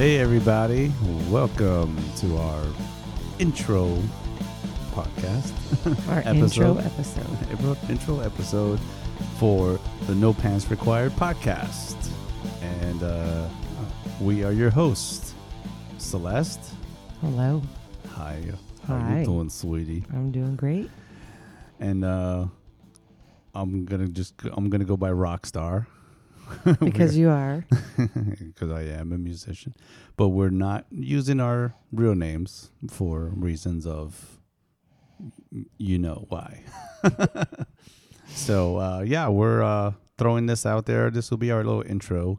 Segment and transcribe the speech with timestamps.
[0.00, 0.90] Hey, everybody.
[1.28, 2.64] Welcome to our
[3.38, 3.98] intro
[4.92, 5.52] podcast.
[6.08, 6.32] Our Episode.
[6.32, 7.90] intro episode.
[7.90, 8.80] Intro- episode
[9.38, 12.10] for the No Pants Required podcast.
[12.62, 13.46] And uh,
[14.22, 15.34] we are your hosts,
[15.98, 16.72] Celeste.
[17.20, 17.60] Hello.
[18.12, 18.42] Hi.
[18.86, 19.18] How Hi.
[19.18, 20.06] you doing, sweetie?
[20.14, 20.90] I'm doing great.
[21.78, 22.46] And uh,
[23.54, 25.84] I'm gonna just I'm gonna go by Rockstar
[26.80, 27.64] Because you are.
[27.96, 29.74] because I am a musician,
[30.16, 34.38] but we're not using our real names for reasons of
[35.78, 36.62] you know why.
[38.28, 41.10] so uh, yeah, we're uh, throwing this out there.
[41.10, 42.38] This will be our little intro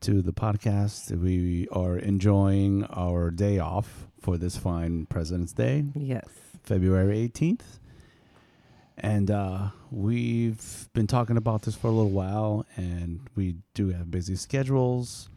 [0.00, 1.16] to the podcast.
[1.16, 5.84] We are enjoying our day off for this fine President's Day.
[5.94, 6.26] Yes.
[6.62, 7.78] February 18th.
[8.98, 14.10] And uh, we've been talking about this for a little while, and we do have
[14.10, 15.28] busy schedules,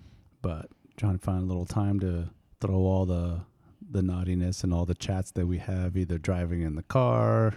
[0.42, 2.30] but trying to find a little time to
[2.62, 3.42] throw all the
[3.92, 7.54] the naughtiness and all the chats that we have, either driving in the car.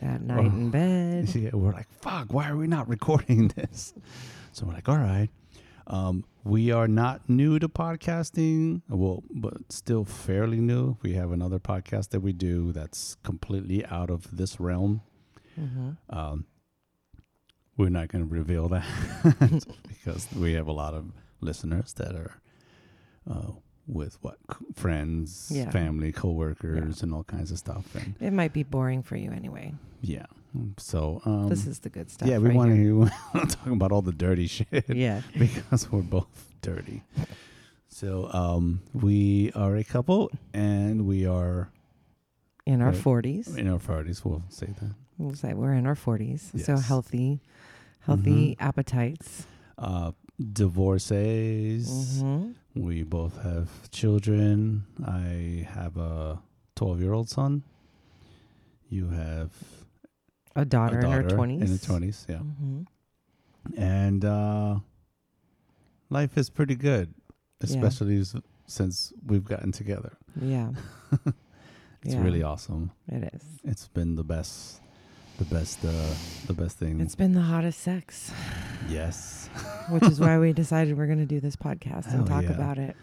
[0.00, 1.34] At night in bed.
[1.34, 3.94] Yeah, we're like, fuck, why are we not recording this?
[4.52, 5.28] So we're like, all right.
[5.88, 10.96] Um, we are not new to podcasting, well, but still fairly new.
[11.02, 15.02] We have another podcast that we do that's completely out of this realm.
[15.56, 16.46] Hmm Um,
[17.76, 18.84] we're not going to reveal that
[19.88, 21.04] because we have a lot of
[21.40, 22.34] listeners that are
[23.30, 23.52] uh,
[23.86, 25.70] with what c- friends, Yeah.
[25.70, 27.94] family, coworkers, and all kinds of stuff.
[27.94, 29.74] And It might be boring for you anyway.
[30.00, 30.26] yeah,
[30.78, 32.28] so um, this is the good stuff.
[32.28, 33.10] yeah, we right want to
[33.56, 35.20] talk about all the dirty shit Yeah.
[35.38, 37.02] because we're both dirty.
[37.88, 41.70] So um, we are a couple, and we are
[42.64, 42.92] In our.
[42.92, 43.56] 40s.
[43.58, 44.24] in our forties.
[44.24, 44.94] We'll say that.
[45.18, 46.40] We'll say we're in our 40s.
[46.40, 46.66] So Yes.
[46.68, 46.80] Mm-hmm.
[46.88, 47.40] healthy,
[48.00, 49.46] healthy appetites.
[49.78, 50.12] Uh,
[50.52, 52.20] divorcees.
[52.20, 54.84] hmm We both have children.
[55.04, 56.40] I have a
[56.74, 57.62] twelve-year-old son.
[58.90, 59.50] You have
[60.54, 61.60] A daughter, a daughter in her 20s.
[61.62, 62.38] In the twenties, yeah.
[62.38, 62.82] hmm
[63.76, 64.78] And uh,
[66.10, 67.14] life is pretty good,
[67.60, 70.16] especially s- since we've gotten together.
[70.40, 70.72] Yeah.
[72.02, 72.22] It's Yeah.
[72.22, 72.92] really awesome.
[73.08, 73.42] It is.
[73.64, 74.80] It's been the best,
[75.38, 75.90] the best, uh,
[76.46, 77.00] the best thing.
[77.00, 78.32] It's been the hottest sex,
[78.88, 79.48] yes,
[79.90, 82.52] which is why we decided we're going to do this podcast Hell and talk yeah.
[82.52, 82.96] about it.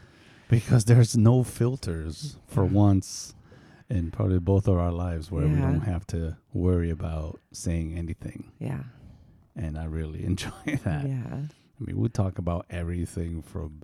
[0.50, 3.36] because there's no filters for once
[3.90, 8.52] in probably both of our lives where we don't have to worry about saying anything,
[8.60, 8.84] Yeah.
[9.56, 10.52] and I really enjoy
[10.84, 11.08] that.
[11.08, 11.24] Yeah.
[11.80, 13.82] I mean, we talk about everything from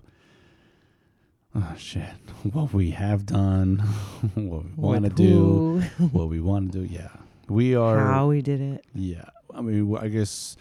[1.54, 2.04] oh shit,
[2.52, 3.78] what we have done,
[4.34, 5.80] what we want to do,
[6.12, 6.84] what we want to do.
[6.92, 7.08] Yeah,
[7.50, 7.98] we are.
[7.98, 8.84] how we did it.
[8.94, 9.24] Yeah,
[9.54, 10.56] I mean, I guess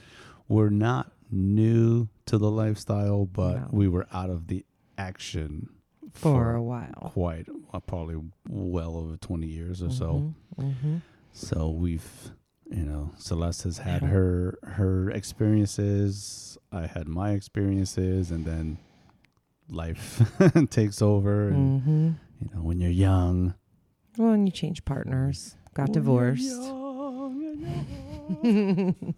[0.47, 3.67] we're not new to the lifestyle, but No.
[3.71, 4.65] we were out of the
[4.97, 5.69] action
[6.13, 7.11] for a while.
[7.13, 8.17] quite uh, probably
[8.49, 10.33] well over 20 years or so.
[10.57, 10.97] hmm
[11.31, 12.31] So we've,
[12.69, 14.07] you know, Celeste has had Yeah.
[14.09, 16.57] her her experiences.
[16.71, 18.79] I had my experiences, and then
[19.69, 20.21] life
[20.69, 21.49] takes over.
[21.49, 22.09] And hmm
[22.41, 23.53] you know, when you're young,
[24.17, 26.61] Well, and you change partners, got When divorced.
[27.59, 27.85] Young,
[28.43, 29.15] you're young.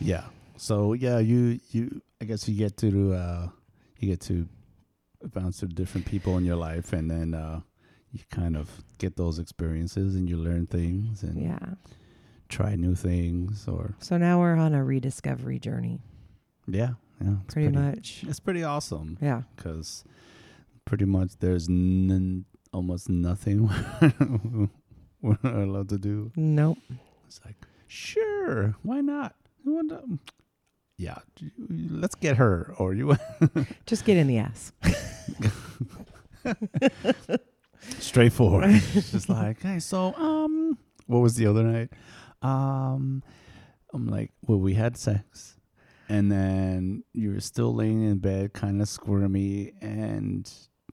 [0.00, 0.24] yeah.
[0.56, 3.48] So yeah, you you I guess you get to uh
[3.98, 4.46] you get to
[5.34, 7.60] bounce to different people in your life, and then uh
[8.12, 8.68] you kind of
[8.98, 11.58] get those experiences, and you learn things and yeah.
[12.48, 16.00] try new things, or So now we're on a rediscovery journey,
[16.66, 18.24] yeah, yeah, it's pretty, much.
[18.26, 19.42] It's pretty awesome Yeah.
[19.54, 20.02] because
[20.84, 23.70] pretty much there's n- almost nothing
[25.22, 26.32] we're allowed to do.
[26.34, 26.78] Nope.
[27.30, 27.54] It's like,
[27.86, 29.36] sure, why not?
[29.64, 30.18] You want to-
[30.98, 31.18] Yeah,
[31.68, 33.16] let's get her, or you
[33.86, 34.72] Just get in the ass.
[38.00, 38.64] straightforward.
[38.94, 40.76] It's just like, hey, so um,
[41.06, 41.90] what was the other night?
[42.42, 43.22] Um,
[43.94, 45.56] I'm like, well, we had sex,
[46.08, 50.50] and then you were still laying in bed, kind of squirmy, and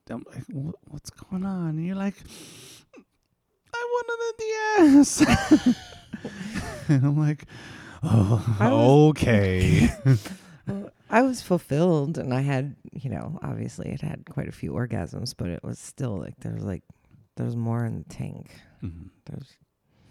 [0.08, 1.70] I'm like, "Wha- what's going on?
[1.70, 2.14] And you're like,
[3.74, 5.76] I wanted in the ass,
[6.88, 7.44] and I'm like,
[8.02, 9.90] oh, I was- okay.
[10.66, 14.72] Well, I was fulfilled and I had, you know, obviously it had quite a few
[14.72, 16.82] orgasms, but it was still like there's like
[17.36, 18.50] there's more in the tank.
[18.84, 19.08] Mhm.
[19.24, 19.56] There's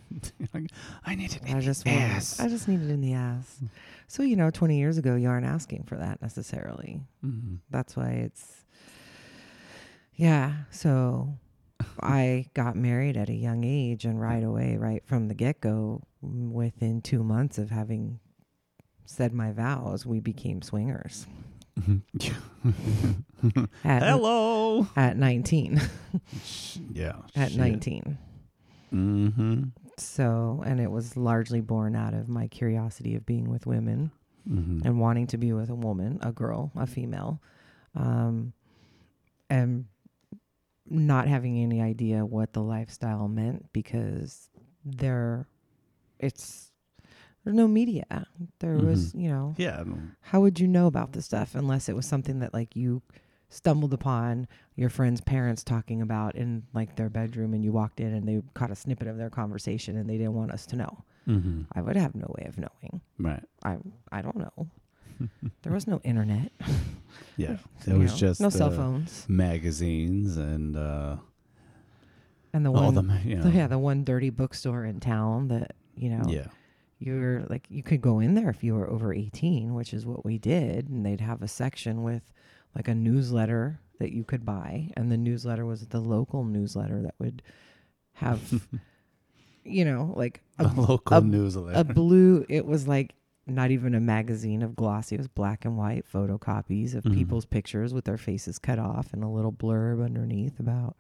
[1.06, 2.39] I need it I in just the ass.
[2.39, 3.59] I just needed in the ass.
[4.07, 7.01] So, you know, 20 years ago you aren't asking for that necessarily.
[7.24, 7.59] Mhm.
[7.69, 8.65] That's why it's
[10.15, 11.38] Yeah, so
[12.02, 17.02] I got married at a young age and right away right from the get-go within
[17.02, 18.20] 2 months of having
[19.06, 21.26] said my vows, we became swingers.
[23.84, 24.88] At, Hello.
[24.96, 25.80] at 19.
[26.92, 27.14] Yeah.
[27.36, 27.58] at shit.
[27.60, 28.18] 19.
[28.94, 29.64] Mm-hmm.
[29.98, 34.12] So, and it was largely born out of my curiosity of being with women
[34.50, 34.88] Mm-hmm.
[34.88, 37.42] and wanting to be with a woman, a girl, a female,
[37.96, 38.54] um,
[41.07, 44.50] not having any idea what the lifestyle meant because
[44.86, 45.48] there,
[46.19, 46.71] it's
[47.44, 48.27] there's no media.
[48.59, 49.83] There was, you know, Yeah.
[50.21, 53.01] how would you know about this stuff unless it was something that like you
[53.50, 54.45] stumbled upon
[54.75, 58.42] your friend's parents talking about in like their bedroom and you walked in and they
[58.54, 61.06] caught a snippet of their conversation and they didn't want us to know.
[61.25, 61.62] Mm-hmm.
[61.74, 63.00] I would have no way of knowing.
[63.18, 63.44] Right.
[63.63, 63.77] I
[64.12, 64.68] I don't know.
[65.64, 66.52] there was no internet.
[67.36, 67.58] Yeah.
[67.88, 69.25] It was know, just no cell phones.
[69.28, 71.18] magazines and uh,
[72.54, 73.44] And the all one the you know.
[73.44, 76.48] the- yeah, the one dirty bookstore in town that, you know, Yeah.
[77.00, 80.25] you're like you could go in there if you were over 18 which is what
[80.25, 82.24] we did and they'd have a section with
[82.75, 87.16] like a newsletter that you could buy and the newsletter was the local newsletter that
[87.19, 87.42] would
[88.14, 88.42] have
[89.64, 91.80] you know like a, A local a- newsletter.
[91.80, 93.14] a blue it was like
[93.48, 97.14] not even a magazine of glossy it was black and white photocopies of Mhm.
[97.14, 100.96] people's pictures with their faces cut off and a little blurb underneath about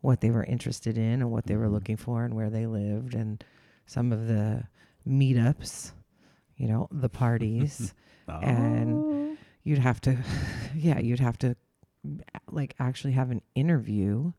[0.00, 1.72] what they were interested in and what they were Mhm.
[1.72, 3.42] looking for and where they lived and
[3.86, 4.64] some of the
[5.08, 5.92] meetups
[6.56, 7.94] you know the parties
[8.28, 9.36] and- Oh.
[9.64, 10.16] you'd have to
[10.76, 11.56] yeah you'd have to
[12.50, 14.32] like actually have an interview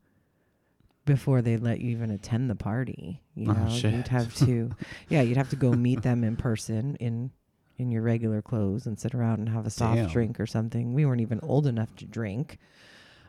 [1.06, 3.94] before they let you even attend the party you Oh, know shit.
[3.94, 4.70] you'd have to
[5.10, 7.32] yeah you'd have to go meet them in person in
[7.80, 10.10] in your regular clothes and sit around and have a soft Damn.
[10.10, 12.58] drink or something we weren't even old enough to drink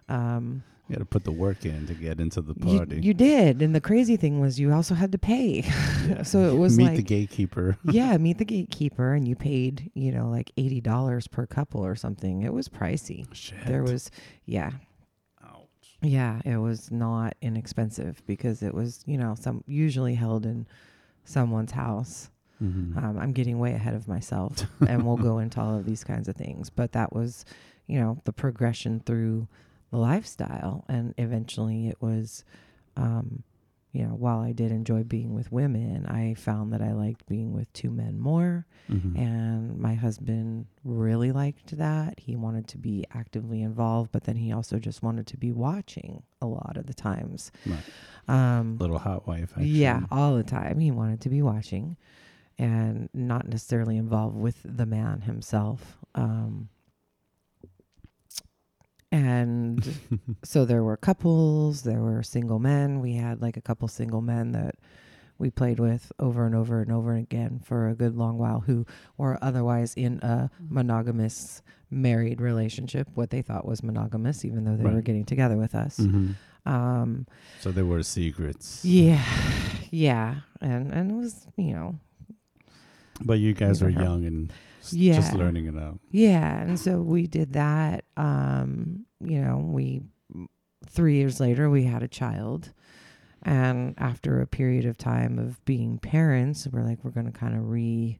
[0.09, 3.01] um you got to put the work in to get into the you, party.
[3.01, 5.61] you did and the crazy thing was you also had to pay
[6.09, 6.23] Yeah.
[6.25, 7.77] so it was Meet like the gatekeeper.
[7.85, 11.95] yeah, meet the gatekeeper, and you paid, you know, like eighty dollars per couple or
[11.95, 12.43] something.
[12.43, 13.27] It was pricey.
[13.33, 13.65] Shit.
[13.67, 14.11] There was,
[14.47, 14.71] yeah,
[15.45, 15.69] Ouch.
[16.01, 20.67] yeah, it was not inexpensive because it was, you know, some usually held in
[21.25, 22.31] someone's house.
[22.63, 22.97] Mhm.
[22.97, 26.29] Um, I'm getting way ahead of myself, and we'll go into all of these kinds
[26.29, 26.71] of things.
[26.71, 27.45] But that was,
[27.87, 29.49] you know, the progression through
[29.91, 32.45] the lifestyle, and eventually it was,
[32.97, 33.43] um,
[33.93, 37.53] you know, while I did enjoy being with women, I found that I liked being
[37.53, 38.67] with two men more.
[38.89, 39.19] Mhm.
[39.19, 42.21] And my husband really liked that.
[42.21, 46.23] He wanted to be actively involved, but then he also just wanted to be watching
[46.41, 47.51] a lot of the times.
[47.67, 47.83] Right.
[48.29, 49.53] Um, Little hot wife.
[49.57, 49.67] Action.
[49.67, 50.79] yeah, all the time.
[50.79, 51.97] He wanted to be watching
[52.61, 55.97] and not necessarily involved with the man himself.
[56.15, 56.69] Um,
[59.13, 59.95] and
[60.45, 63.01] so there were couples, there were single men.
[63.01, 64.75] We had like a couple single men that
[65.39, 68.85] we played with over and over and over again for a good long while who
[69.17, 74.85] were otherwise in a monogamous married relationship, what they thought was monogamous, even though they
[74.85, 75.99] were getting together with us.
[75.99, 76.35] Mhm.
[76.67, 77.27] Um,
[77.61, 78.85] So there were secrets.
[78.85, 79.25] yeah,
[79.91, 81.99] yeah, and and it was you know
[83.25, 86.01] But you guys were young and s- just learning it out.
[86.11, 88.05] yeah, and so we did that.
[88.17, 90.03] Um, you know, we
[90.87, 92.73] three years later we had a child,
[93.43, 97.69] and after a period of time of being parents, we're like we're gonna kind of
[97.69, 98.19] re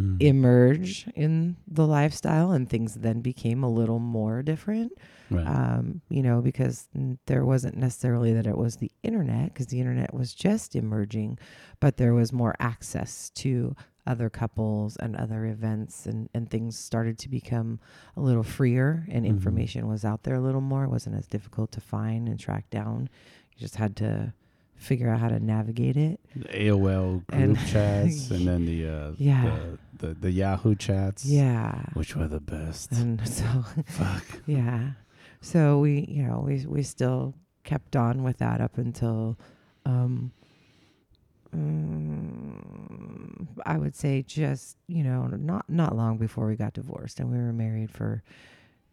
[0.00, 0.22] Mm.
[0.22, 4.92] emerge in the lifestyle, and things then became a little more different.
[5.30, 5.46] Right.
[5.46, 9.80] um, you know, because n- there wasn't necessarily that it was the internet, because the
[9.80, 11.38] internet was just emerging,
[11.78, 13.74] but there was more access to
[14.06, 17.78] other couples and other events, and, and things started to become
[18.16, 19.28] a little freer, and Mhm.
[19.28, 20.84] information was out there a little more.
[20.84, 23.08] It wasn't as difficult to find and track down.
[23.54, 24.32] You just had to
[24.74, 26.18] figure out how to navigate it.
[26.34, 29.56] the AOL group and- chats and then the uh, Yeah.
[29.98, 31.24] the, the the Yahoo chats.
[31.24, 31.84] Yeah.
[31.94, 32.90] Which were the best.
[32.90, 33.44] And so
[33.86, 34.24] Fuck.
[34.46, 34.92] Yeah.
[35.40, 39.38] So we, you know, we we still kept on with that up until
[39.86, 40.32] um
[41.54, 47.30] mm, I would say just, you know, not not long before we got divorced and
[47.30, 48.22] we were married for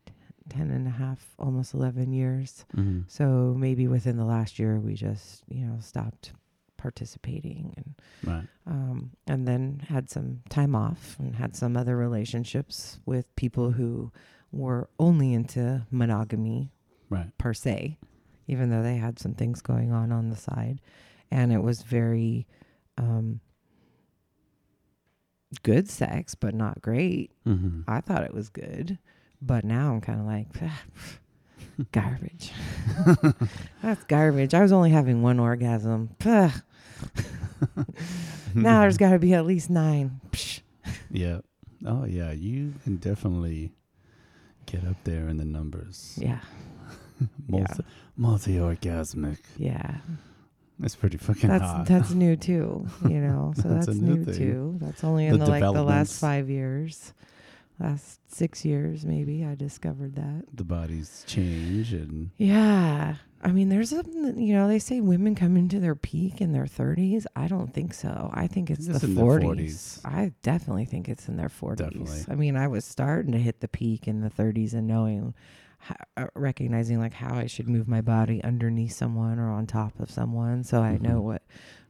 [0.06, 0.14] t-
[0.50, 2.66] 10 and a half almost 11 years.
[2.76, 3.04] Mhm.
[3.08, 6.34] So maybe within the last year we just, you know, stopped
[6.78, 8.48] participating and Right.
[8.66, 14.12] um, and then had some time off and had some other relationships with people who
[14.52, 16.72] were only into monogamy
[17.10, 17.36] Right.
[17.38, 17.98] per se,
[18.48, 20.80] even though they had some things going on on the side,
[21.32, 22.48] and it was very
[22.98, 23.40] um,
[25.64, 27.32] good sex, but not great.
[27.48, 27.82] Mm-hmm.
[27.88, 28.98] I thought it was good,
[29.42, 30.48] but now I'm kind of like.
[30.62, 30.82] "Ah,
[31.92, 32.52] garbage.
[33.82, 34.54] That's garbage.
[34.54, 36.16] I was only having one orgasm.
[38.56, 40.22] Now there's got to be at least nine.
[41.12, 41.42] Yeah.
[41.86, 42.32] Oh yeah.
[42.32, 43.74] You can definitely
[44.70, 46.16] Get up there in the numbers.
[46.22, 46.42] Yeah.
[47.48, 47.84] Multi,
[48.16, 49.40] multi orgasmic.
[49.58, 49.96] Yeah.
[50.80, 51.86] That's pretty fucking That's hot.
[51.86, 53.54] that's new too, you know.
[53.58, 54.78] So That's that's, new new, too.
[54.82, 57.14] That's only in The the, like the last 5 years.
[57.80, 60.44] Last 6 years maybe I discovered that.
[60.54, 63.16] the bodies change and Yeah.
[63.42, 64.04] I mean, there's a,
[64.36, 67.26] you know, they say women come into their peak in their 30s.
[67.38, 68.30] I don't think so.
[68.34, 70.02] I think it's It's the in their 40s.
[70.02, 70.06] 40s.
[70.06, 71.78] I definitely think it's in their 40s.
[71.78, 72.26] Definitely.
[72.28, 75.34] I mean, I was starting to hit the peak in the 30s and knowing,
[76.36, 80.64] recognizing like how I should move my body underneath someone or on top of someone.
[80.64, 81.24] So I know Mhm.
[81.24, 81.42] what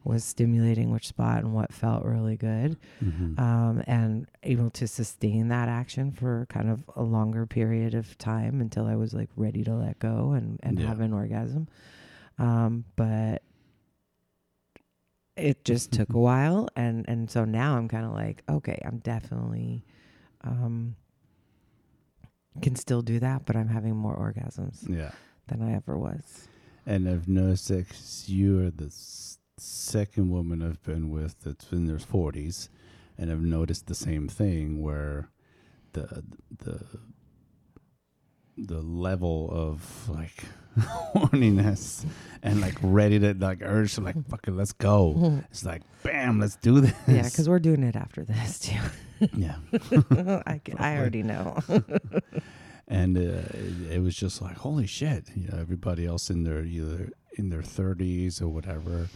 [0.04, 3.38] was stimulating which spot and what felt really good Mhm.
[3.38, 8.62] um, and able to sustain that action for kind of a longer period of time
[8.62, 10.88] until I was like ready to let go and, and Yeah.
[10.88, 11.68] have an orgasm.
[12.38, 13.44] Um, but
[15.36, 18.98] it just took a while and, and so now I'm kind of like, okay, I'm
[19.00, 19.84] definitely,
[20.42, 20.96] um,
[22.62, 25.12] can still do that, but I'm having more orgasms yeah.
[25.48, 26.48] than I ever was.
[26.86, 31.72] And I've noticed that 'cause you are the s- second woman I've been with that's
[31.72, 32.70] in their 40s.
[33.18, 35.30] And I've noticed the same thing where
[35.94, 36.24] the,
[36.60, 36.86] the,
[38.58, 40.44] the level of like
[41.14, 42.06] horniness
[42.44, 45.42] and like ready to like urge to like fucking let's go.
[45.52, 46.94] It's like bam, let's do this.
[47.08, 48.80] Yeah, because we're doing it after this too.
[49.34, 49.56] yeah.
[50.48, 51.58] I, I already know.
[52.88, 53.22] and uh,
[53.54, 57.50] it, it was just like holy shit you know everybody else in their either in
[57.50, 59.08] their 30s or whatever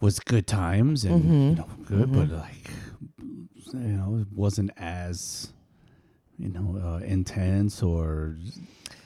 [0.00, 1.56] was good times and you Mhm.
[1.58, 2.38] know good but Mhm.
[2.40, 2.70] like
[3.72, 5.52] you know it wasn't as
[6.38, 8.36] you know uh, intense or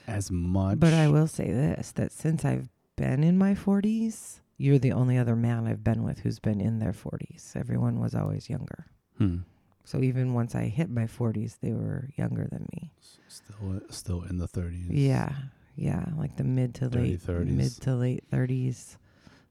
[0.07, 4.79] as much But I will say this that since I've been in my 40s, you're
[4.79, 7.57] the only other man I've been with who's been in their 40s.
[7.57, 8.87] Everyone was always younger.
[9.19, 9.39] hmm.
[9.85, 12.91] So even once I hit my 40s, they were younger than me.
[13.29, 15.33] still still in the 30s Yeah.
[15.77, 17.47] Yeah, like the mid to late 30s.
[17.57, 18.97] mid to late 30s.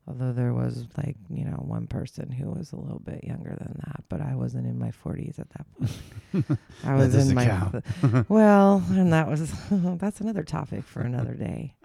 [0.07, 3.79] Although there was like, you know, one person who was a little bit younger than
[3.85, 6.59] that, but I wasn't in my 40s at that point.
[6.83, 7.85] I was in my count.
[8.29, 11.75] Well, and that was that's another topic for another day.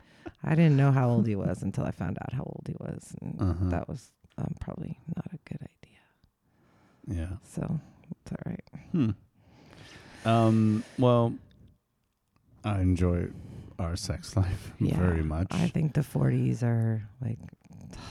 [0.42, 3.14] I didn't know how old he was until I found out how old he was.
[3.20, 3.70] And Uh-huh.
[3.70, 6.00] That was um, probably not a good idea.
[7.20, 7.80] yeah So
[8.22, 8.64] it's all right.
[8.92, 9.10] Hmm.
[10.28, 10.84] Um.
[10.98, 11.34] Well,
[12.64, 13.28] I enjoy
[13.78, 15.46] our sex life Yeah, very much.
[15.50, 17.38] I think the 40s are like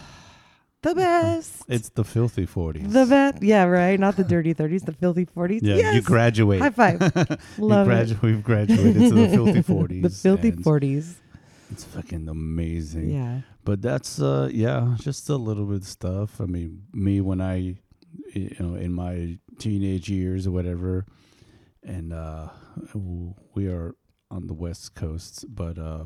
[0.81, 1.63] the best.
[1.67, 2.91] it's the filthy forties.
[2.93, 3.43] the best.
[3.43, 3.99] Yeah, right.
[3.99, 5.59] Not the dirty 30s, the filthy 40s.
[5.61, 5.95] Yeah, yes.
[5.95, 6.61] you graduate.
[6.61, 7.01] High five.
[7.57, 8.09] You Love it.
[8.09, 10.01] gradu- We've graduated to the filthy forties.
[10.07, 11.15] The filthy and 40s.
[11.71, 13.09] It's fucking amazing.
[13.11, 13.41] Yeah.
[13.65, 16.39] But that's uh yeah, just a little bit of stuff.
[16.39, 17.75] I mean, me when I
[18.33, 21.05] you know in my teenage years or whatever,
[21.83, 22.49] and uh
[23.55, 23.95] we are
[24.29, 26.03] on the west coast, but uh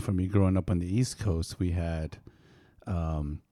[0.00, 2.18] for me growing up on the east coast, we had
[2.86, 3.42] um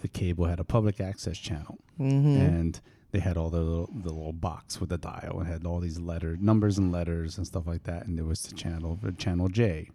[0.00, 1.78] the cable had a public access channel.
[1.98, 2.40] Mm-hmm.
[2.40, 2.80] and
[3.12, 5.98] they had all the little, the little box with the dial and had all these
[5.98, 8.06] letter numbers and letters and stuff like that.
[8.06, 9.90] And there was the channel uh, channel J.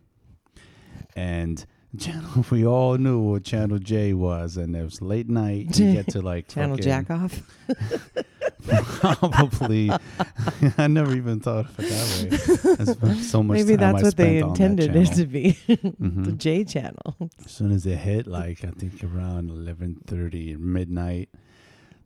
[1.16, 1.66] And
[1.98, 6.08] channel we all knew what channel J was and it was late night you get
[6.10, 7.42] to like Channel jack off.
[8.66, 9.92] probably
[10.78, 14.40] I never even thought of it that way so much Maybe that's I what they
[14.40, 15.54] that intended it to be.
[15.68, 16.26] Mhm.
[16.26, 17.16] the J channel.
[17.46, 21.30] as soon as it hit like I think around eleven thirty midnight,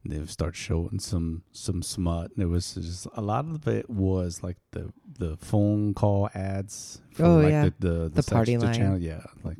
[0.05, 2.31] they would start showing some some smut.
[2.35, 7.01] and it was just a lot of it was like the the phone call ads.
[7.13, 7.63] For Oh, like yeah.
[7.65, 8.75] the the, the, The party sex- the line.
[8.75, 9.57] channel, yeah, like.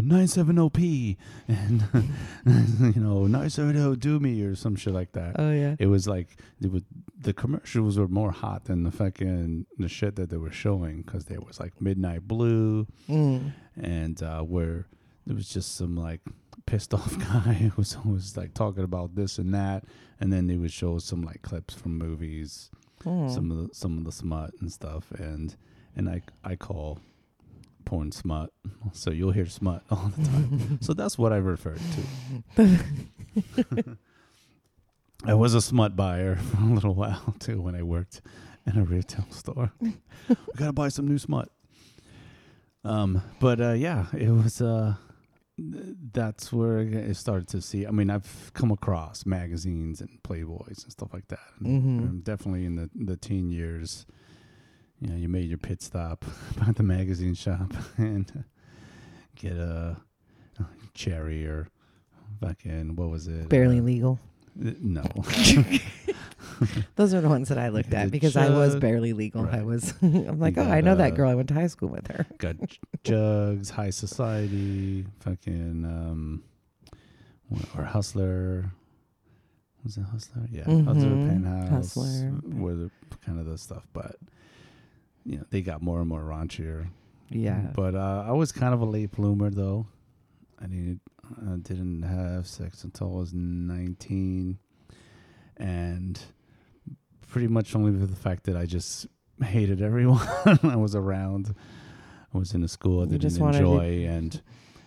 [0.00, 1.16] Nine seven zero P
[1.48, 1.82] and
[2.94, 5.36] you know nine seven zero do me or some shit like that.
[5.38, 5.76] Oh yeah.
[5.78, 6.82] It was like it was
[7.18, 11.24] the commercials were more hot than the fucking the shit that they were showing because
[11.26, 13.52] there was like Midnight Blue Mm.
[13.76, 14.86] and uh, where
[15.26, 16.20] there was just some like
[16.66, 19.84] pissed off guy who was always like talking about this and that,
[20.20, 22.70] and then they would show some like clips from movies,
[23.04, 23.30] Mm.
[23.32, 25.54] some of the some of the smut and stuff, and
[25.96, 26.98] and I I call
[27.86, 28.52] porn smut,
[28.92, 30.78] so you'll hear smut all the time.
[30.82, 31.80] so that's what I referred
[32.56, 32.78] to.
[35.24, 38.20] I was a smut buyer for a little while too when I worked
[38.66, 39.72] in a retail store.
[39.80, 39.94] we
[40.56, 41.48] gotta buy some new smut.
[42.84, 44.60] Um, but uh, yeah, it was.
[44.60, 44.94] Uh,
[45.58, 47.86] that's where I started to see.
[47.86, 51.40] I mean, I've come across magazines and Playboys and stuff like that.
[51.60, 51.98] And, Mhm.
[52.08, 54.06] um, definitely in the the teen years,
[55.00, 56.24] you know, you made your pit stop
[56.58, 58.44] by the magazine shop and
[59.36, 59.96] get a
[60.94, 61.68] cherry or
[62.40, 63.48] fucking what was it?
[63.48, 64.18] Barely Uh, legal.
[64.64, 65.02] uh, No.
[66.96, 69.46] Those are the ones that I looked at because I was barely legal.
[69.50, 69.92] I was.
[70.00, 71.28] I'm like, oh, I know uh, that girl.
[71.28, 72.24] I went to high school with her.
[72.38, 72.56] Got
[73.04, 76.42] Jugs, High Society, fucking, um,
[77.76, 78.70] or Hustler.
[79.84, 80.46] Was it Hustler?
[80.50, 81.28] Yeah, Hustler, Mhm.
[81.28, 82.32] Penthouse, Hustler.
[82.44, 82.90] were the,
[83.26, 83.86] kind of the stuff.
[83.92, 84.16] But
[85.26, 86.86] you know, they got more and more raunchier.
[87.28, 87.60] Yeah.
[87.74, 89.86] But uh, I was kind of a late bloomer, though.
[90.62, 91.00] I didn't,
[91.42, 94.58] I didn't have sex until I was 19,
[95.56, 96.20] and
[97.28, 99.06] pretty much only for the fact that I just
[99.42, 100.26] hated everyone
[100.62, 101.54] I was around.
[102.34, 104.40] I was in a school I You didn't just wanted to- enjoy, and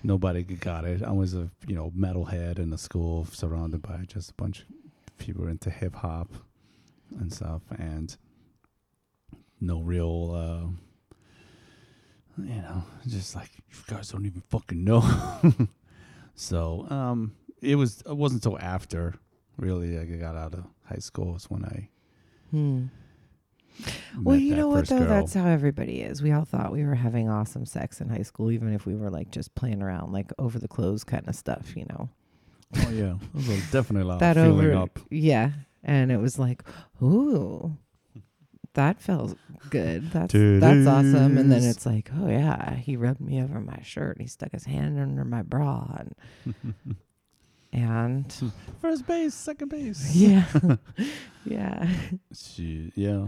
[0.04, 1.04] nobody got it.
[1.04, 5.18] I was a you know metalhead in a school surrounded by just a bunch of
[5.18, 6.32] people into hip hop
[7.20, 8.16] and stuff, and
[9.62, 10.32] no real.
[10.34, 10.70] Uh,
[12.44, 15.02] you know, just like you guys don't even fucking know.
[16.36, 19.16] so, um, it was it wasn't until after
[19.58, 21.90] really I got out of high school is when I
[22.52, 22.86] Hmm.
[24.22, 25.00] Well, you know what though?
[25.00, 25.08] girl.
[25.08, 26.22] That's how everybody is.
[26.22, 29.10] We all thought we were having awesome sex in high school, even if we were
[29.10, 31.76] like just playing around, like over the clothes kind of stuff.
[31.78, 32.10] You know,
[32.86, 34.78] oh yeah, it was definitely a lot that of feeling over.
[34.78, 35.00] up.
[35.10, 35.52] Yeah,
[35.84, 36.64] and it was like,
[37.02, 37.78] ooh,
[38.74, 39.38] that felt
[39.70, 40.12] good.
[40.12, 41.38] That's that's awesome.
[41.38, 44.20] And then it's like, oh yeah, he rubbed me over my shirt.
[44.22, 45.88] He stuck his hand under my bra,
[46.46, 46.76] and
[47.74, 50.12] and First base, second base.
[50.16, 50.46] yeah,
[51.46, 51.90] yeah.
[52.34, 53.28] She, yeah,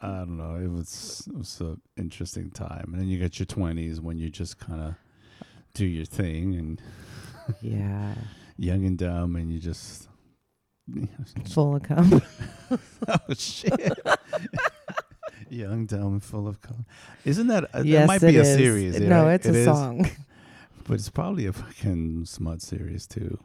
[0.00, 0.56] I don't know.
[0.56, 4.30] It was it was an interesting time, and then you get your twenties when you
[4.30, 4.94] just kind of
[5.74, 6.80] do your thing and
[7.60, 8.14] Yeah,
[8.56, 10.08] young and dumb, and you just
[11.50, 12.22] full of cum.
[12.70, 13.98] oh shit.
[15.50, 16.84] Young, dumb, full of color.
[17.24, 17.64] Isn't that?
[17.74, 18.54] Uh, yes, that might it be a is.
[18.56, 19.00] series.
[19.00, 19.34] No, right?
[19.34, 20.10] it's It a is, song.
[20.84, 23.38] but it's probably a fucking smut series too.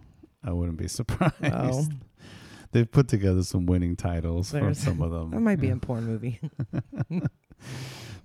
[0.43, 1.34] I wouldn't be surprised.
[1.43, 1.88] Oh,
[2.71, 5.32] They've put together some winning titles for some of them.
[5.32, 5.73] that might be Yeah.
[5.73, 6.39] a porn movie.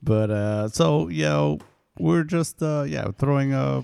[0.03, 1.59] But uh, so you know,
[1.99, 3.83] we're just uh, yeah throwing uh,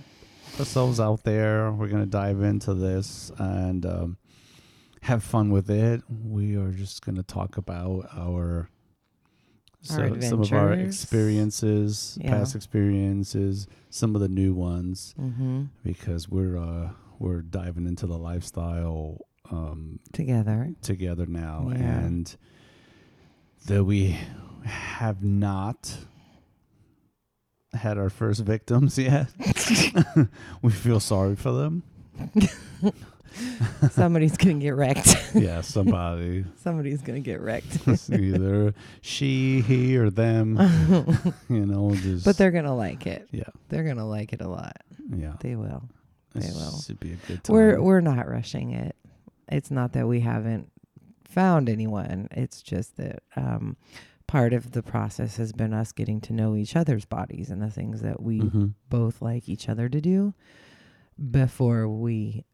[0.59, 1.71] ourselves out there.
[1.73, 4.17] We're gonna dive into this and um,
[5.03, 6.03] have fun with it.
[6.09, 8.69] We are just gonna talk about our.
[9.85, 12.31] So- some of our experiences, Yeah.
[12.31, 15.65] past experiences, some of the new ones, mm-hmm.
[15.85, 19.19] because we're uh, we're diving into the lifestyle
[19.51, 20.73] um, Together.
[20.83, 21.77] together now, Yeah.
[21.77, 22.37] and
[23.67, 24.17] that we
[24.65, 25.99] have not
[27.75, 29.29] had our first victims yet.
[30.63, 31.83] we feel sorry for them.
[33.91, 35.33] Somebody's gonna get wrecked.
[35.35, 37.87] Yeah, somebody, Somebody's gonna get wrecked.
[38.13, 40.57] either she, he, or them.
[41.49, 43.29] You know, just but they're gonna like it.
[43.33, 44.77] yeah, They're gonna like it a lot.
[45.13, 45.35] yeah.
[45.41, 45.83] They will.
[46.33, 46.81] they This will.
[46.81, 47.55] Should be a good time.
[47.55, 48.95] We're we're not rushing it.
[49.49, 50.71] It's not that we haven't
[51.25, 52.29] found anyone.
[52.31, 53.77] It's just that um,
[54.29, 57.71] part of the process has been us getting to know each other's bodies and the
[57.71, 58.75] things that we Mhm.
[58.89, 60.35] both like each other to do
[61.31, 62.45] before we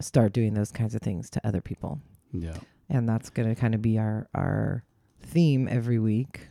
[0.00, 2.00] start doing those kinds of things to other people.
[2.32, 2.56] Yeah.
[2.88, 4.84] And that's going to kind of be our our
[5.22, 6.48] theme every week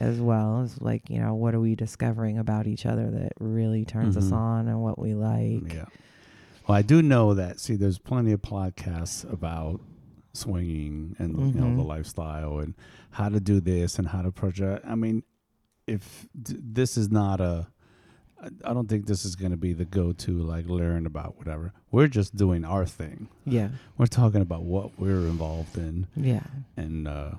[0.00, 3.84] as well as like, you know, what are we discovering about each other that really
[3.84, 4.32] turns us Mhm.
[4.36, 5.72] on and what we like.
[5.72, 5.86] Yeah.
[6.66, 7.58] Well, I do know that.
[7.60, 9.80] See, there's plenty of podcasts about
[10.34, 11.86] swinging and you know the Mhm.
[11.86, 12.74] lifestyle and
[13.10, 14.84] how to do this and how to project.
[14.86, 15.22] I mean,
[15.86, 17.68] if d- this is not a,
[18.64, 21.72] I- don't think this is going to be the go-to like learn about whatever.
[21.90, 23.28] We're just doing our thing.
[23.44, 23.70] Yeah.
[23.96, 26.44] We're talking about what we're involved in Yeah.
[26.76, 27.32] and uh,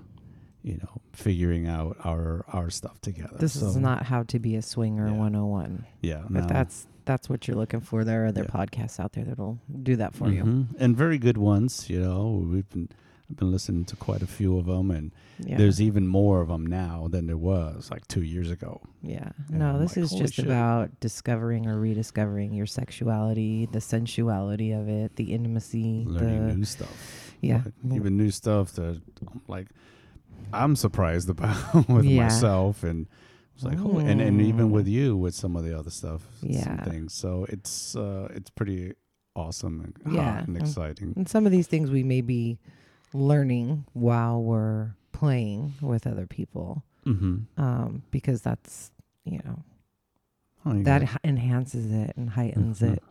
[0.62, 3.38] you know figuring out our our stuff together.
[3.40, 5.14] This is not how to be a swinger Yeah.
[5.14, 5.86] 101.
[6.02, 6.24] yeah.
[6.26, 6.42] If no.
[6.48, 8.66] that's that's what you're looking for, there are other Yeah.
[8.66, 10.44] podcasts out there that'll do that for you.
[10.44, 10.68] Mhm.
[10.80, 11.90] and very good ones.
[11.90, 12.90] You know, we've been
[13.30, 15.58] I've been listening to quite a few of them, and Yeah.
[15.58, 18.82] there's even more of them now than there was like two years ago.
[19.04, 19.32] yeah.
[19.50, 20.46] and No, I'm this like, is just shit.
[20.46, 26.66] about discovering or rediscovering your sexuality, the sensuality of it, the intimacy, Learning the new
[26.66, 27.62] stuff, yeah.
[27.84, 29.02] Like, even new stuff that
[29.48, 29.68] like
[30.52, 32.24] I'm surprised about with Yeah.
[32.24, 33.08] myself, and
[33.54, 34.72] it's like, oh, and and even Mm.
[34.72, 36.84] with you with some of the other stuff, some Yeah.
[36.84, 37.14] things.
[37.14, 38.94] So it's uh, it's pretty
[39.36, 40.24] awesome and Yeah.
[40.40, 41.14] hot and exciting.
[41.16, 42.58] And some of these things we may be
[43.14, 47.62] learning while we're playing with other people, Mm-hmm.
[47.62, 48.92] um, because that's
[49.26, 49.64] you know
[50.66, 52.94] Oh, you that h- enhances it and heightens Mhm.
[52.94, 53.04] it.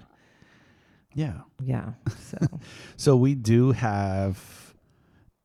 [1.15, 1.41] yeah.
[1.63, 1.93] Yeah.
[2.21, 2.39] So
[2.97, 4.75] So we do have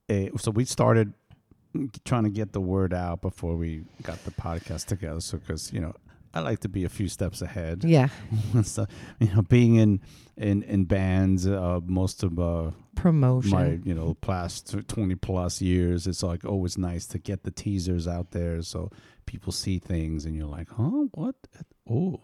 [0.10, 0.30] a.
[0.38, 1.14] So we started
[2.06, 5.22] trying to get the word out before we got the podcast together.
[5.22, 5.94] So because you know
[6.34, 8.08] I like to be a few steps ahead yeah.
[8.64, 8.90] stuff.
[9.20, 10.02] You know, being in
[10.36, 13.52] in in bands, uh, most of uh, Promotion.
[13.52, 18.08] my you know past 20 plus years it's like always nice to get the teasers
[18.08, 18.92] out there so
[19.26, 21.36] people see things and you're like huh what
[21.90, 22.22] oh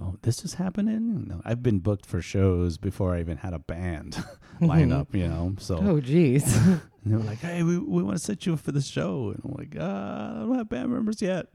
[0.00, 3.58] oh this is happening no, i've been booked for shows before i even had a
[3.58, 4.16] band
[4.60, 6.56] line up you know so oh, geez.
[6.66, 9.34] and they were like hey we, we want to set you up for the show
[9.34, 11.46] and i'm like uh, i don't have band members yet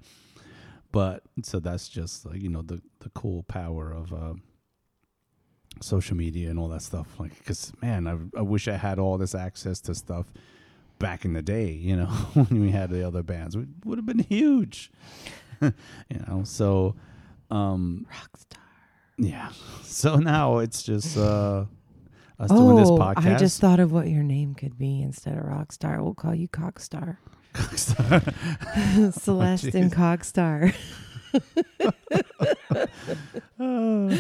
[0.91, 4.33] but so that's just like you know the the cool power of uh,
[5.81, 9.17] social media and all that stuff like because man I, I wish i had all
[9.17, 10.27] this access to stuff
[10.99, 14.05] back in the day you know when we had the other bands it would have
[14.05, 14.91] been huge
[15.61, 15.71] you
[16.27, 16.95] know so
[17.49, 18.57] um Rockstar.
[19.17, 19.49] yeah
[19.83, 21.65] so now it's just uh
[22.39, 25.37] us doing this Oh, podcast I just thought of what your name could be instead
[25.37, 26.01] of Rockstar.
[26.03, 27.17] We'll call you Cockstar.
[29.11, 30.75] Celeste and Cockstar.
[33.59, 34.19] oh,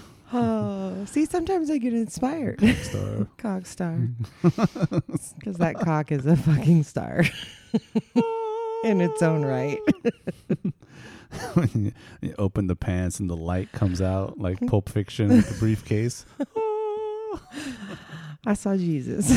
[0.34, 2.58] Oh, see, sometimes I get inspired.
[2.58, 3.28] Cogstar.
[3.38, 4.12] Cockstar.
[5.38, 7.24] Because that cock is a fucking star
[8.84, 9.78] in its own right.
[11.52, 11.92] when
[12.22, 16.24] you, open the pants and the light comes out like Pulp Fiction with the briefcase.
[18.46, 19.30] I saw Jesus.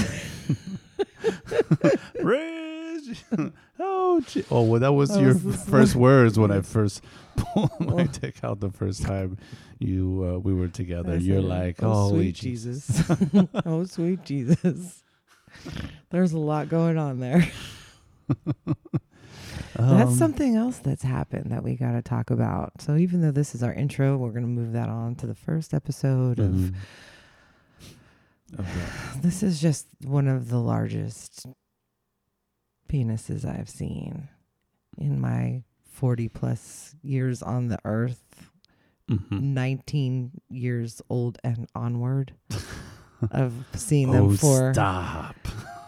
[3.79, 4.45] Oh, gee.
[4.49, 7.03] oh, well, that was That your was first words when I first
[7.35, 8.07] pulled my Oh.
[8.07, 9.37] dick out the first time
[9.79, 11.17] you uh, we were together.
[11.17, 13.03] You're like, oh, oh, sweet Jesus.
[13.65, 15.03] oh, sweet Jesus.
[16.11, 17.45] There's a lot going on there.
[19.77, 22.81] That's Um, something else that's happened that we got to talk about.
[22.81, 25.35] So even though this is our intro, we're going to move that on to the
[25.35, 26.75] first episode of mhm.
[28.57, 29.21] Of that.
[29.21, 31.45] This is just one of the largest
[32.89, 34.27] penises I've seen
[34.97, 38.49] in my 40 plus years on the earth,
[39.09, 39.41] Mhm.
[39.41, 42.33] 19 years old and onward.
[43.31, 45.35] of seeing them Oh, for stop.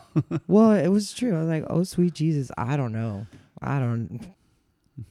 [0.48, 3.28] well it was true i was like oh sweet jesus i don't know
[3.62, 4.26] i don't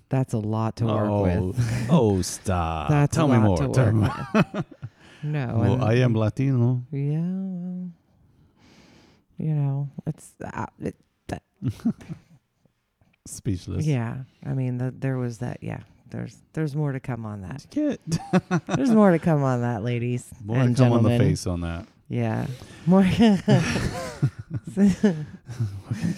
[0.09, 2.89] that's a lot to work oh, with oh, stop.
[2.89, 3.57] that's Tell a me lot more.
[3.59, 4.09] to Tell work me
[4.55, 4.65] with.
[5.25, 6.83] no Well, and- I am Latino.
[6.91, 7.91] Yeah, well,
[9.39, 10.97] you know, it's uh, it,
[13.27, 13.85] Speechless.
[13.87, 14.19] yeah.
[14.45, 15.59] I mean, the, there was that.
[15.63, 17.67] Yeah, there's there's more to come on that.
[18.77, 21.61] There's more to come on that, ladies more and to come on the face on
[21.63, 21.87] that.
[22.09, 22.47] Yeah,
[22.87, 23.03] more.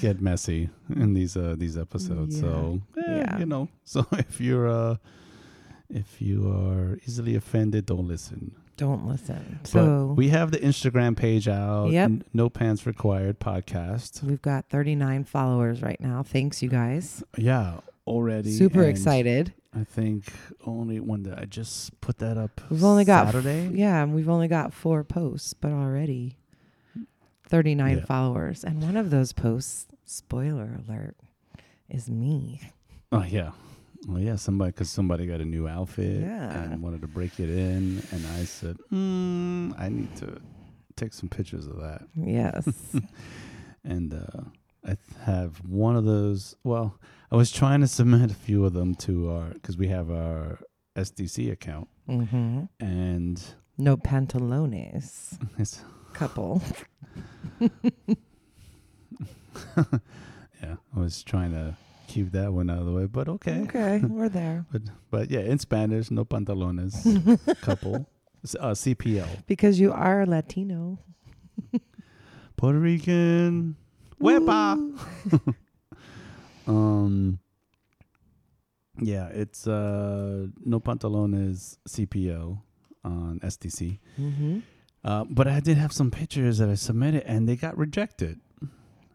[0.01, 2.37] Get messy in these uh these episodes.
[2.37, 2.41] Yeah.
[2.43, 3.39] So eh, Yeah.
[3.39, 3.69] you know.
[3.85, 4.97] So if you're uh
[5.89, 8.55] if you are easily offended, don't listen.
[8.79, 9.59] Don't listen.
[9.63, 11.91] But So we have the Instagram page out.
[11.91, 12.05] Yep.
[12.07, 14.23] N- No pants required podcast.
[14.23, 16.23] we've got 39 followers right now.
[16.23, 17.23] Thanks, you guys.
[17.37, 18.53] Yeah, already.
[18.53, 19.53] Super and excited.
[19.75, 20.33] I think
[20.65, 22.61] only one that I just put that up.
[22.71, 23.69] We've only got f- Saturday.
[23.75, 26.39] Yeah, and we've only got four posts, but already
[27.49, 28.05] 39 Yeah.
[28.05, 28.65] followers.
[28.65, 31.17] And one of those posts, spoiler alert,
[31.89, 32.61] is me.
[33.13, 33.51] Oh yeah.
[34.07, 36.63] Well, yeah, somebody because somebody got a new outfit Yeah.
[36.63, 40.41] and wanted to break it in, and I said, mm, I need to
[40.97, 42.03] take some pictures of that.
[42.15, 42.69] Yes.
[43.85, 44.43] And uh,
[44.85, 46.57] I have one of those.
[46.65, 46.99] Well,
[47.31, 50.59] I was trying to submit a few of them to our because we have our
[50.97, 52.65] SDC account, mm-hmm.
[52.81, 53.43] and
[53.79, 55.39] No pantalones.
[55.59, 55.81] it's
[56.13, 56.61] Couple.
[57.61, 57.71] yeah,
[60.95, 61.77] I was trying to
[62.09, 63.61] keep that one out of the way, but okay.
[63.69, 64.65] Okay, we're there.
[64.73, 66.97] But but yeah, in Spanish, no pantalones,
[67.61, 68.07] couple,
[68.59, 69.47] uh, CPL.
[69.47, 70.99] Because you are Latino.
[72.57, 73.77] Puerto Rican.
[74.21, 74.75] Wepa.
[76.67, 77.39] Um.
[79.01, 82.61] Yeah, it's uh no pantalones CPL
[83.05, 83.99] on SDC.
[84.19, 84.59] Mm-hmm.
[85.05, 88.41] Uh, but I did have some pictures that I submitted and they got rejected.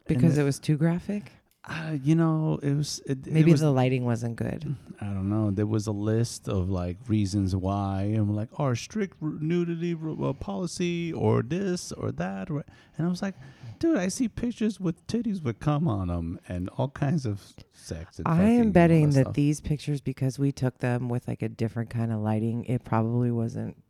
[0.08, 1.32] Because And it was too graphic?
[1.65, 4.76] Uh, you know, it was it, it Maybe was, the lighting wasn't good.
[4.99, 5.49] I don't know.
[5.49, 10.34] There was a list of like reasons why, and we're like, our strict nudity uh,
[10.34, 12.65] policy, or this or that, or,
[12.97, 13.36] and I was like,
[13.80, 18.19] dude, I see pictures with titties with cum on them and all kinds of sex.
[18.19, 19.34] And I am betting that stuff.
[19.34, 23.32] these pictures, because we took them with like a different kind of lighting, it probably
[23.32, 23.82] wasn't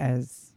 [0.00, 0.52] as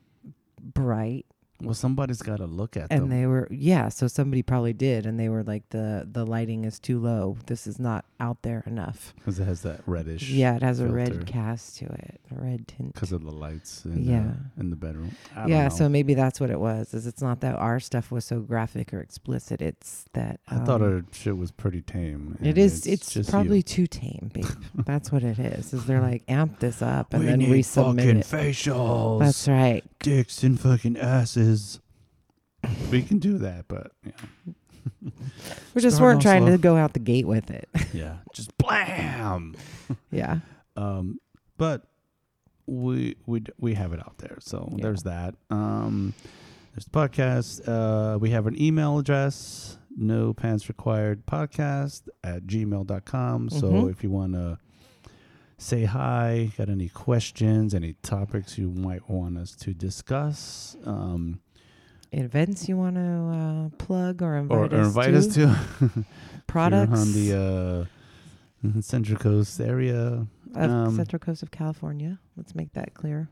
[0.59, 1.27] bright
[1.63, 3.03] well, somebody's got to look at and them.
[3.03, 6.65] And they were yeah so somebody probably did and they were like the the lighting
[6.65, 10.29] is too low this is not out there enough because it has that reddish.
[10.29, 13.83] yeah it has a red cast to it a red tint Because of the lights
[13.85, 14.23] in, Yeah.
[14.55, 15.11] the, in the bedroom.
[15.35, 18.25] I yeah so maybe that's what it was is it's not that our stuff was
[18.25, 22.37] so graphic or explicit it's that I thought um, our shit was pretty tame.
[22.41, 22.85] It is.
[22.87, 23.63] it's, just probably you.
[23.63, 24.45] too tame babe
[24.85, 28.17] that's what it is is they're like amp this up and we then resubmit fucking
[28.17, 29.19] it facials.
[29.19, 31.79] that's right dicks and fucking asses bitches.
[32.91, 34.11] we can do that, but yeah,
[35.73, 36.51] We just Start weren't off trying slow.
[36.51, 37.69] to go out the gate with it.
[37.93, 39.55] yeah, just blam.
[40.11, 40.39] yeah.
[40.75, 41.19] Um,
[41.57, 41.83] but
[42.67, 44.83] we we we have it out there, so Yeah.
[44.83, 45.35] there's that.
[45.49, 46.13] Um,
[46.73, 47.67] there's the podcast.
[47.67, 53.49] Uh, we have an email address, no pants required podcast at gmail.com.
[53.49, 53.91] So Mhm.
[53.91, 54.57] if you want to
[55.61, 61.39] say hi, got any questions, any topics you might want us to discuss, um,
[62.13, 65.17] Events you want to uh, plug or invite or, us or invite to?
[65.17, 66.05] us to
[66.45, 67.87] products on the
[68.67, 70.27] uh, Central Coast area.
[70.53, 72.19] of um, Central Coast of California.
[72.35, 73.29] Let's make that clear.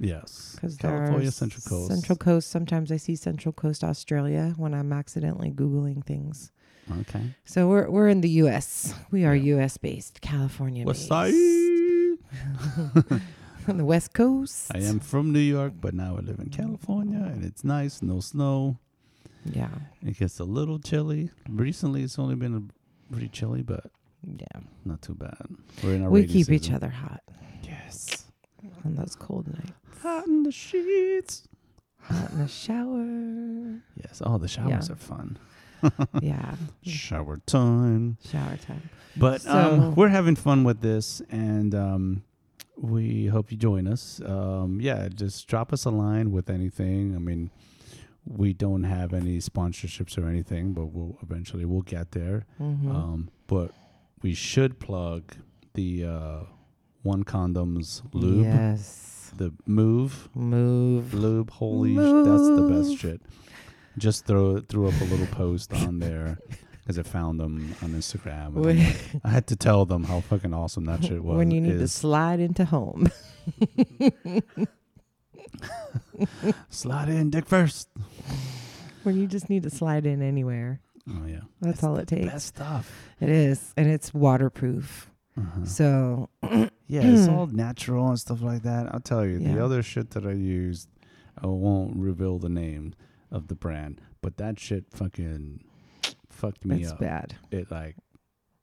[0.00, 1.90] Yes, Because California Central Coast.
[1.92, 2.50] Central Coast.
[2.50, 6.50] Sometimes I see Central Coast Australia when I'm accidentally googling things.
[7.00, 7.22] Okay.
[7.44, 8.94] So we're we're in the U.S.
[9.10, 9.56] We are Yeah.
[9.56, 9.76] U.S.
[9.78, 11.32] based, California West side.
[13.68, 14.70] on the West Coast.
[14.74, 18.02] I am from New York, but now I live in California, and it's nice.
[18.02, 18.78] No snow.
[19.46, 19.68] Yeah,
[20.02, 21.30] It gets a little chilly.
[21.48, 23.84] Recently, it's only been a, pretty chilly, but
[24.26, 24.60] yeah.
[24.86, 25.46] not too bad.
[25.82, 27.20] We're in our We keep each other hot
[27.62, 28.24] Yes.
[28.86, 29.72] on those cold nights.
[30.02, 31.46] Hot in the sheets.
[32.02, 33.82] Hot in the shower.
[34.02, 34.22] Yes.
[34.24, 34.94] Oh, the showers Yeah.
[34.94, 35.36] are fun.
[36.20, 38.16] yeah, Shower time.
[38.28, 38.88] shower time.
[39.16, 42.22] But So- um, we're having fun with this, and um,
[42.76, 44.20] we hope you join us.
[44.24, 47.14] Um, yeah, just drop us a line with anything.
[47.14, 47.50] I mean,
[48.26, 52.46] we don't have any sponsorships or anything, but we'll eventually we'll get there.
[52.60, 52.88] Mhm.
[52.94, 53.70] Um, but
[54.22, 55.34] we should plug
[55.74, 56.40] the uh,
[57.02, 59.32] one condoms lube, Yes.
[59.36, 61.12] the move Move.
[61.12, 61.50] lube.
[61.50, 63.20] Holy, sh- that's the best shit.
[63.98, 66.38] Just throw threw up a little post on there
[66.80, 68.48] because I found them on Instagram.
[68.48, 71.36] and I'm When, like- I had to tell them how fucking awesome that shit was.
[71.36, 73.10] when you need to slide into home.
[76.70, 77.88] slide in dick first.
[79.02, 80.80] when you just need to slide in anywhere.
[81.08, 82.26] Oh yeah, That's all it takes.
[82.26, 82.90] best stuff.
[83.20, 83.74] It is.
[83.76, 85.10] And it's waterproof.
[85.38, 85.64] Uh-huh.
[85.66, 86.28] So,
[86.86, 88.92] Yeah, it's all natural and stuff like that.
[88.92, 90.88] I'll tell you, the other shit that I used,
[91.42, 92.94] I won't reveal the name
[93.34, 95.60] of the brand, but that shit fucking
[96.30, 97.00] fucked me it's up.
[97.00, 97.34] bad.
[97.50, 97.96] It like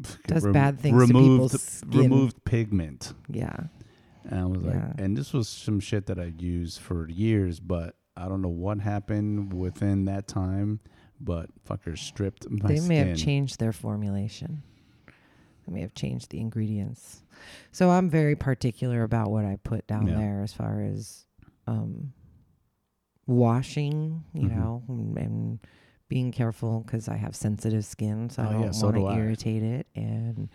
[0.27, 1.99] Does rem- bad things to removed people's skin.
[1.99, 3.55] removed pigment, Yeah.
[4.25, 7.95] and I was like, and this was some shit that I used for years, but
[8.17, 10.79] I don't know what happened within that time,
[11.19, 12.87] but fuckers stripped my they skin.
[12.87, 14.63] may have changed their formulation.
[15.67, 17.21] They may have changed the ingredients.
[17.71, 20.15] So I'm very particular about what I put down Yeah.
[20.17, 21.25] there as far as
[21.67, 22.13] um,
[23.27, 24.55] washing, you Mhm.
[24.55, 25.59] know, and, and
[26.09, 29.05] being careful because I have sensitive skin, so I Oh, yeah, don't so want do
[29.07, 29.17] to I.
[29.17, 30.49] irritate it, and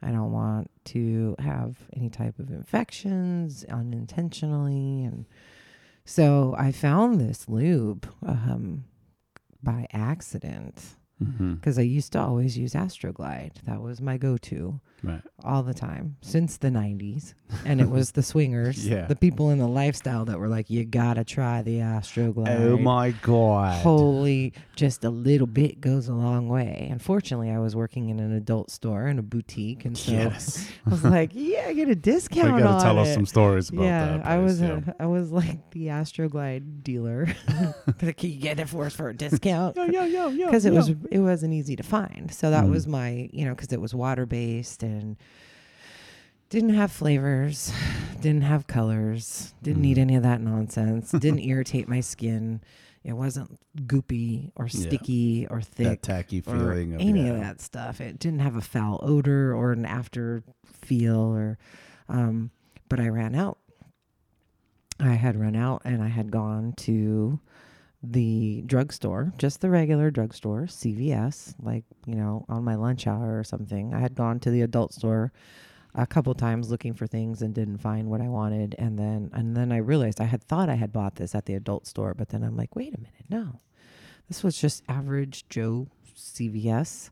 [0.00, 5.26] I don't want to have any type of infections unintentionally, and
[6.04, 8.84] so I found this lube um,
[9.62, 10.96] by accident
[11.60, 13.62] because I used to always use Astroglide.
[13.64, 15.20] That was my go-to Right.
[15.44, 17.34] all the time since the 90s.
[17.64, 19.06] And it was the swingers, Yeah.
[19.06, 22.60] the people in the lifestyle that were like, you got to try the Astroglide.
[22.60, 23.82] Oh my god.
[23.82, 26.88] Holy, just a little bit goes a long way.
[26.90, 29.84] Unfortunately, I was working in an adult store in a boutique.
[29.84, 30.68] And so yes.
[30.86, 33.02] I was like, yeah, I get a You discount gotta tell it.
[33.02, 34.26] us some stories about yeah, that.
[34.26, 34.80] I was yeah.
[34.86, 37.26] a, I was like the Astroglide dealer.
[38.00, 39.76] like, Can you get it for us for a discount?
[39.76, 40.78] yo yo yo yo because it yo.
[40.78, 42.32] was it wasn't easy to find.
[42.32, 42.70] So that Mm.
[42.70, 44.91] was my you know because it was water based and
[46.50, 47.72] didn't have flavors,
[48.20, 49.86] didn't have colors, didn't Mm.
[49.86, 51.10] need any of that nonsense.
[51.18, 52.60] didn't irritate my skin.
[53.04, 54.80] It wasn't goopy or Yeah.
[54.80, 57.32] sticky or that thick tacky or feeling of any yeah.
[57.32, 58.00] of that stuff.
[58.00, 61.58] It didn't have a foul odor or an after feel or
[62.08, 62.50] um
[62.88, 63.58] but I ran out.
[65.00, 67.40] I had run out and I had gone to
[68.02, 73.44] the drugstore, just the regular drugstore, CVS, like, you know, on my lunch hour or
[73.44, 73.94] something.
[73.94, 75.32] I had gone to the adult store
[75.94, 79.54] a couple times looking for things and didn't find what I wanted and then and
[79.56, 82.30] then I realized I had thought I had bought this at the adult store, but
[82.30, 83.60] then I'm like, wait a minute, no.
[84.28, 85.86] This was just average Joe
[86.16, 87.10] CVS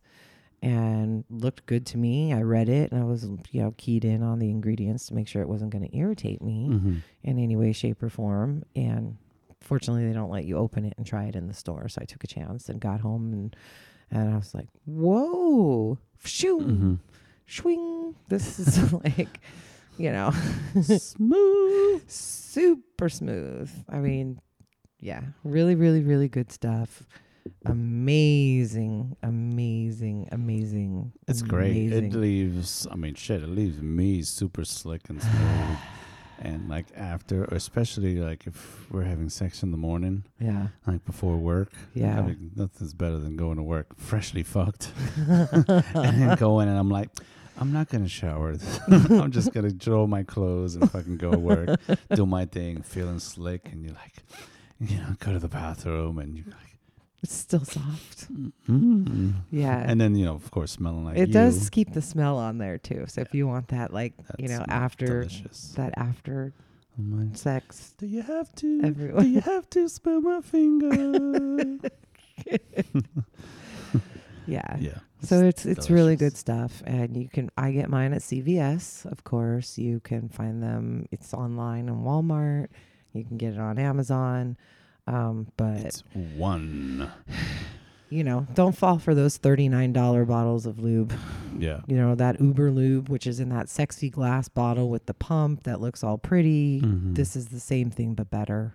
[0.63, 2.33] and looked good to me.
[2.33, 5.29] I read it and I was, you know, keyed in on the ingredients to make
[5.29, 7.03] sure it wasn't going to irritate me Mhm.
[7.23, 8.65] in any way, shape, or form.
[8.75, 9.17] And
[9.61, 11.89] fortunately, they don't let you open it and try it in the store.
[11.89, 13.57] So I took a chance and got home and
[14.13, 16.99] and I was like, "Whoa, shoo, Mhm.
[17.47, 18.15] swing!
[18.29, 19.41] This is like,
[19.99, 20.33] you know,
[20.83, 22.09] Smooth.
[22.11, 23.71] super smooth.
[23.89, 24.41] I mean,
[25.01, 27.05] yeah, really, really, really good stuff.
[27.67, 31.13] Amazing, amazing, amazing.
[31.29, 31.93] It's great.
[31.93, 32.87] It leaves.
[32.91, 33.43] I mean, shit.
[33.43, 35.79] It leaves me super slick and smooth.
[36.41, 40.69] and like after, especially like if we're having sex in the morning, Yeah.
[40.87, 41.73] like before work.
[41.95, 42.19] Yeah.
[42.19, 46.79] I mean, nothing's better than going to work freshly fucked and then go in and
[46.79, 47.11] I'm like,
[47.59, 48.57] I'm not gonna shower.
[48.89, 51.79] I'm just gonna throw my clothes and fucking go work,
[52.15, 54.15] do my thing, feeling slick, and you're like,
[54.81, 56.70] you know, go to the bathroom and you're like,
[57.23, 58.33] It's still soft.
[58.33, 59.35] mm.
[59.51, 59.85] Yeah.
[59.87, 61.35] and then you know, of course, smelling like it you.
[61.35, 63.05] does keep the smell on there too.
[63.09, 65.73] So if you want that, like you know, after delicious.
[65.77, 66.55] that after
[66.99, 68.81] I'm sex, do you have to?
[68.85, 69.25] everyone.
[69.25, 71.79] Do you have to smell my finger?
[74.47, 74.77] yeah.
[74.79, 74.99] yeah.
[75.23, 77.51] So it's it's really good stuff, and you can.
[77.57, 79.77] I get mine at CVS, of course.
[79.77, 81.07] You can find them.
[81.11, 82.69] It's online in Walmart.
[83.13, 84.57] You can get it on Amazon.
[85.07, 86.03] Um, but It's
[86.37, 87.11] one.
[88.11, 91.13] you know, don't fall for those thirty nine dollar bottles of lube.
[91.59, 91.81] Yeah.
[91.87, 95.81] You know that Uberlube, which is in that sexy glass bottle with the pump that
[95.81, 96.81] looks all pretty.
[96.81, 97.15] Mhm.
[97.15, 98.75] This is the same thing but better.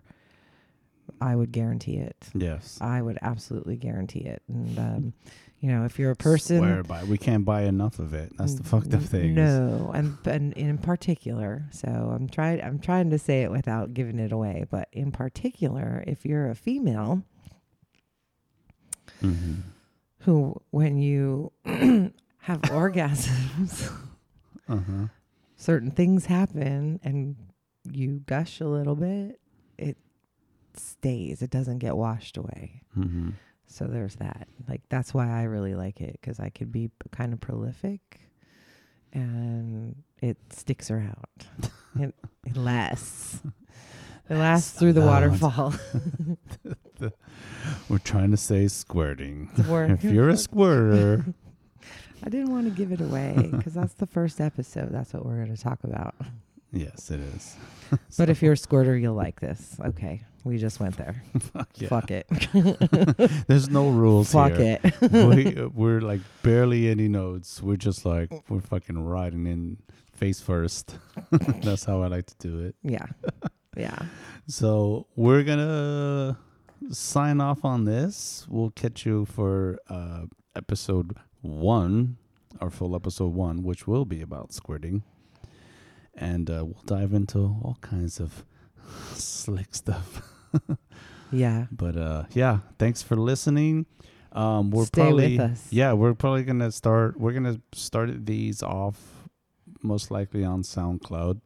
[1.21, 2.17] I would guarantee it.
[2.33, 2.77] Yes.
[2.81, 4.41] I would absolutely guarantee it.
[4.47, 5.13] And um,
[5.59, 7.03] you know, if you're a person Swear by.
[7.05, 8.33] We can't buy enough of it.
[8.37, 9.33] That's the fucked up thing.
[9.35, 14.19] No, and and in particular, so I'm trying I'm trying to say it without giving
[14.19, 17.23] it away, but in particular, if you're a female
[19.21, 19.61] Mhm.
[20.19, 23.91] who when you have orgasms,
[24.67, 25.07] Uh-huh.
[25.55, 27.35] certain things happen and
[27.91, 29.39] you gush a little bit,
[29.77, 29.97] it
[30.77, 31.41] stays.
[31.41, 32.81] It doesn't get washed away.
[32.97, 33.29] Mm-hmm.
[33.67, 34.47] So there's that.
[34.67, 38.19] Like that's why I really like it because I could be kind of prolific,
[39.13, 41.47] and it sticks around.
[41.99, 42.13] it,
[42.45, 43.41] it lasts.
[44.29, 45.75] It lasts through the waterfall.
[47.89, 49.49] We're trying to say squirting.
[49.57, 51.25] If you're a squirter,
[52.23, 54.89] I didn't want to give it away because that's the first episode.
[54.91, 56.15] That's what we're going to talk about.
[56.71, 57.55] yes, it is.
[58.17, 59.77] But if you're a squirter, you'll like this.
[59.85, 61.21] Okay, we just went there.
[61.39, 61.87] Fuck yeah.
[61.89, 62.27] Fuck it.
[63.47, 64.79] There's no rules Fuck here.
[64.83, 65.11] it.
[65.11, 67.61] we, we're like barely any notes.
[67.61, 69.77] We're just like we're fucking riding in
[70.13, 70.97] face first.
[71.31, 72.75] That's how I like to do it.
[72.83, 73.07] yeah,
[73.75, 73.97] yeah.
[74.47, 76.37] So we're gonna
[76.91, 78.45] sign off on this.
[78.47, 82.17] We'll catch you for uh, episode one,
[82.61, 85.01] our full episode one, which will be about squirting,
[86.13, 88.45] and uh, we'll dive into all kinds of
[89.15, 90.21] slick stuff.
[91.31, 91.65] Yeah.
[91.71, 93.85] But uh, yeah, thanks for listening.
[94.31, 95.67] Um, we're Stay probably with us.
[95.71, 97.19] yeah, we're probably gonna start.
[97.19, 98.97] We're gonna start these off
[99.81, 101.41] most likely on SoundCloud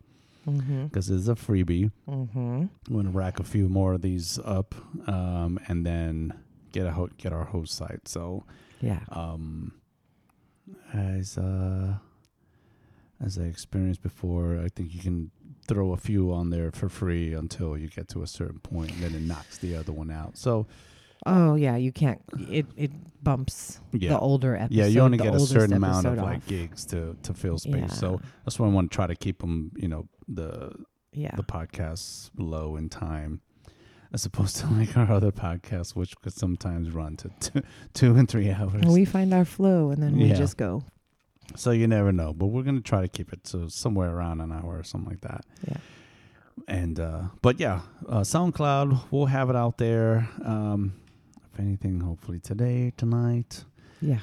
[0.48, 0.86] Mm-hmm.
[0.86, 1.92] because it's a freebie.
[2.10, 2.40] Mm-hmm.
[2.88, 4.74] I'm gonna rack a few more of these up,
[5.08, 6.34] um, and then
[6.72, 8.08] get a ho- get our host site.
[8.08, 8.46] So,
[8.82, 9.02] Yeah.
[9.12, 9.74] um,
[10.94, 11.96] as uh,
[13.24, 15.30] as I experienced before, I think you can
[15.70, 19.02] throw a few on there for free until you get to a certain point, and
[19.04, 20.38] then it knocks the other one out.
[20.38, 20.68] So,
[21.26, 22.22] uh, Oh yeah, you can't.
[22.50, 22.92] It it
[23.24, 24.10] bumps Yeah.
[24.14, 24.76] the older episode.
[24.80, 27.76] yeah, you only get a certain amount of episode like gigs to to fill space.
[27.76, 27.88] Yeah.
[28.04, 30.72] So that's why I want to try to keep them, you know, the
[31.12, 33.42] yeah, the podcasts low in time
[34.14, 37.62] as opposed to like our other podcasts which could sometimes run to two,
[37.94, 40.36] two and three hours And we find our flow, and then we Yeah.
[40.36, 40.84] just go.
[41.56, 44.42] So you never know but we're going to try to keep it to somewhere around
[44.42, 45.78] an hour or something like that Yeah.
[46.68, 50.94] and uh but yeah uh soundcloud we'll have it out there um
[51.54, 53.64] if anything hopefully today tonight
[54.02, 54.20] Yeah,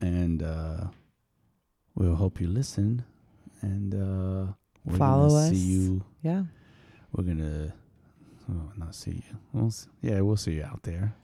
[0.00, 0.84] and uh
[1.94, 3.04] we'll hope you listen
[3.62, 4.52] and uh
[4.84, 5.50] we're Follow gonna us.
[5.50, 6.44] see you yeah.
[7.12, 7.74] we're gonna
[8.50, 9.36] oh, not see you.
[9.52, 11.14] We'll s yeah, we'll see you out there.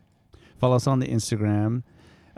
[0.61, 1.83] Follow us on the Instagram.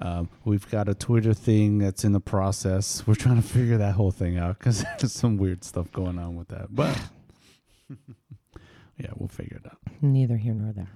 [0.00, 3.04] Um, we've got a Twitter thing that's in the process.
[3.06, 6.36] We're trying to figure that whole thing out because there's some weird stuff going on
[6.36, 6.68] with that.
[6.74, 6.96] But
[8.98, 9.78] yeah, we'll figure it out.
[10.00, 10.88] Neither here nor there.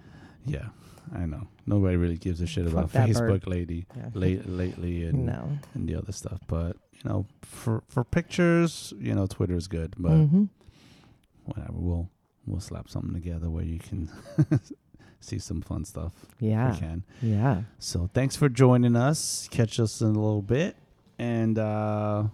[0.46, 0.68] Yeah,
[1.14, 1.48] I know.
[1.66, 3.46] Nobody really gives a shit Fuck about Facebook bird.
[3.46, 4.08] lady Yeah.
[4.14, 5.58] late, lately and no.
[5.74, 6.40] and the other stuff.
[6.46, 9.94] But you know, for for pictures, you know, Twitter is good.
[9.98, 10.44] But hmm
[11.44, 12.08] whatever, we'll
[12.46, 14.08] we'll slap something together where you can
[15.23, 16.12] see some fun stuff.
[16.40, 16.73] Yeah.
[16.73, 17.02] We can.
[17.23, 17.62] Yeah.
[17.79, 19.48] So thanks for joining us.
[19.50, 20.77] Catch us in a little bit,
[21.18, 22.25] and uh,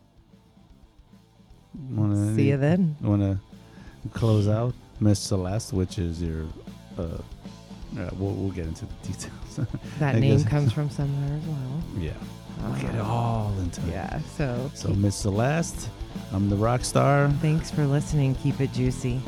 [1.91, 2.97] wanna See you then.
[3.01, 3.39] Want to
[4.19, 6.45] close out, Miss Celeste, which is your.
[6.99, 7.19] Uh,
[7.95, 9.35] yeah, we'll we'll get into the details.
[9.99, 11.83] That I name guess- comes from somewhere as well.
[11.99, 12.13] yeah,
[12.63, 13.91] we'll get it Um, all into it.
[13.91, 14.21] Yeah.
[14.37, 15.89] So, So Miss Celeste,
[16.33, 17.29] I'm the rock star.
[17.41, 18.35] thanks for listening.
[18.37, 19.21] Keep it juicy.